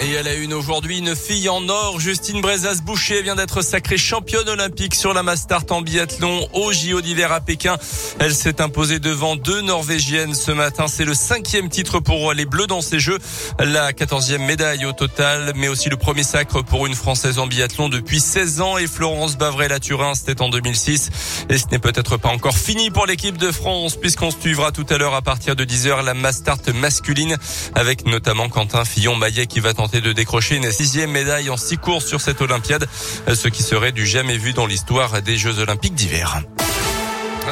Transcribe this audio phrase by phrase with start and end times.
[0.00, 2.00] Et elle a une aujourd'hui une fille en or.
[2.00, 7.30] Justine Brezas-Boucher vient d'être sacrée championne olympique sur la Mastart en biathlon au JO d'hiver
[7.32, 7.76] à Pékin.
[8.18, 10.88] Elle s'est imposée devant deux Norvégiennes ce matin.
[10.88, 13.18] C'est le cinquième titre pour les Bleus dans ces Jeux.
[13.60, 17.88] La quatorzième médaille au total, mais aussi le premier sacre pour une Française en biathlon
[17.88, 18.76] depuis 16 ans.
[18.76, 21.46] Et Florence Bavrel-Turin, c'était en 2006.
[21.48, 24.98] Et ce n'est peut-être pas encore fini pour l'équipe de France puisqu'on suivra tout à
[24.98, 27.36] l'heure à partir de 10h la Mastart masculine
[27.74, 32.06] avec notamment Quentin Fillon-Maillet qui va tenter de décrocher une sixième médaille en six courses
[32.06, 32.88] sur cette Olympiade,
[33.32, 36.42] ce qui serait du jamais vu dans l'histoire des Jeux Olympiques d'hiver.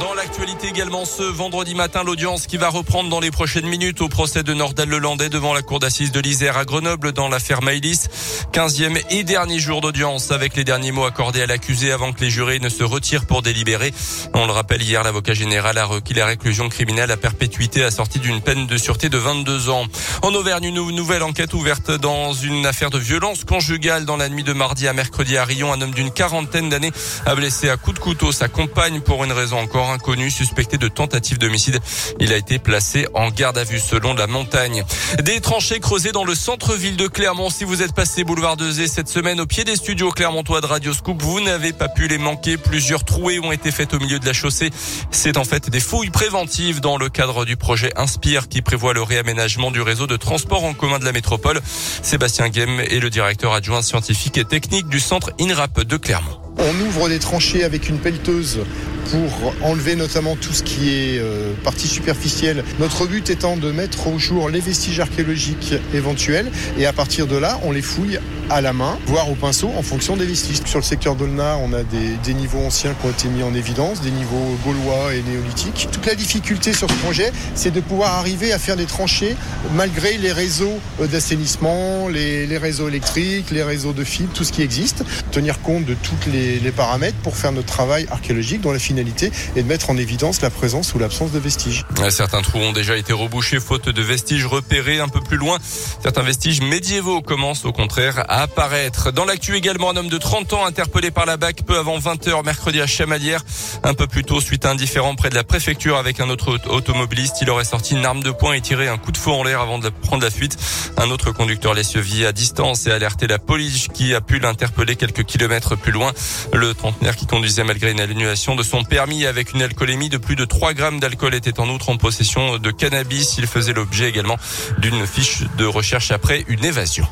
[0.00, 4.08] Dans l'actualité également ce vendredi matin, l'audience qui va reprendre dans les prochaines minutes au
[4.08, 8.08] procès de Nordal Lelandais devant la cour d'assises de l'Isère à Grenoble dans l'affaire Maïlis.
[8.52, 12.30] 15e et dernier jour d'audience avec les derniers mots accordés à l'accusé avant que les
[12.30, 13.94] jurés ne se retirent pour délibérer.
[14.34, 18.40] On le rappelle hier, l'avocat général a requis la réclusion criminelle à perpétuité assortie d'une
[18.40, 19.84] peine de sûreté de 22 ans.
[20.22, 24.44] En Auvergne, une nouvelle enquête ouverte dans une affaire de violence conjugale dans la nuit
[24.44, 25.72] de mardi à mercredi à Rion.
[25.72, 26.92] Un homme d'une quarantaine d'années
[27.24, 31.38] a blessé à coups de couteau sa compagne pour une raison inconnu suspecté de tentative
[31.38, 31.80] d'homicide.
[32.20, 34.84] Il a été placé en garde à vue selon la montagne.
[35.22, 37.50] Des tranchées creusées dans le centre-ville de Clermont.
[37.50, 40.66] Si vous êtes passé boulevard de Zé cette semaine au pied des studios clermontois de
[40.66, 42.56] Radio Scoop, vous n'avez pas pu les manquer.
[42.56, 44.70] Plusieurs trouées ont été faites au milieu de la chaussée.
[45.10, 49.02] C'est en fait des fouilles préventives dans le cadre du projet Inspire qui prévoit le
[49.02, 51.60] réaménagement du réseau de transport en commun de la métropole.
[52.02, 56.38] Sébastien Guem est le directeur adjoint scientifique et technique du centre INRAP de Clermont.
[56.58, 58.60] On ouvre des tranchées avec une pelleteuse
[59.10, 62.64] pour enlever notamment tout ce qui est euh, partie superficielle.
[62.78, 67.36] Notre but étant de mettre au jour les vestiges archéologiques éventuels et à partir de
[67.36, 68.18] là, on les fouille
[68.50, 70.60] à la main, voire au pinceau en fonction des vestiges.
[70.64, 73.54] Sur le secteur d'Olna, on a des, des, niveaux anciens qui ont été mis en
[73.54, 75.88] évidence, des niveaux gaulois et néolithiques.
[75.90, 79.36] Toute la difficulté sur ce projet, c'est de pouvoir arriver à faire des tranchées
[79.74, 84.62] malgré les réseaux d'assainissement, les, les, réseaux électriques, les réseaux de fibres, tout ce qui
[84.62, 85.04] existe.
[85.32, 89.32] Tenir compte de tous les, les paramètres pour faire notre travail archéologique dont la finalité
[89.56, 91.84] est de mettre en évidence la présence ou l'absence de vestiges.
[92.10, 95.58] Certains trous ont déjà été rebouchés faute de vestiges repérés un peu plus loin.
[96.02, 99.12] Certains vestiges médiévaux commencent au contraire à apparaître.
[99.12, 102.44] Dans l'actu également, un homme de 30 ans interpellé par la BAC peu avant 20h
[102.44, 103.42] mercredi à Chamalières.
[103.82, 106.58] Un peu plus tôt, suite à un différent près de la préfecture avec un autre
[106.68, 109.42] automobiliste, il aurait sorti une arme de poing et tiré un coup de feu en
[109.42, 110.56] l'air avant de prendre la fuite.
[110.98, 114.96] Un autre conducteur l'a suivi à distance et alerté la police qui a pu l'interpeller
[114.96, 116.12] quelques kilomètres plus loin.
[116.52, 120.36] Le trentenaire qui conduisait malgré une annulation de son permis avec une alcoolémie de plus
[120.36, 123.36] de 3 grammes d'alcool était en outre en possession de cannabis.
[123.38, 124.36] Il faisait l'objet également
[124.78, 127.06] d'une fiche de recherche après une évasion.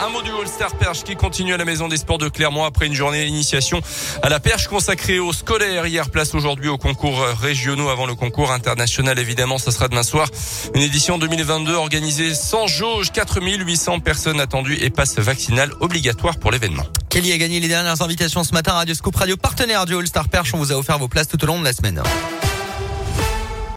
[0.00, 2.86] Un mot du All-Star Perche qui continue à la Maison des Sports de Clermont après
[2.86, 3.80] une journée d'initiation
[4.22, 5.86] à la perche consacrée aux scolaires.
[5.86, 9.18] Hier, place aujourd'hui aux concours régionaux avant le concours international.
[9.18, 10.28] Évidemment, ça sera demain soir.
[10.74, 13.10] Une édition 2022 organisée sans jauge.
[13.10, 16.84] 4800 personnes attendues et passe vaccinale obligatoire pour l'événement.
[17.08, 20.28] Kelly a gagné les dernières invitations ce matin à Radio Scoop Radio, partenaire du All-Star
[20.28, 20.54] Perche.
[20.54, 22.02] On vous a offert vos places tout au long de la semaine.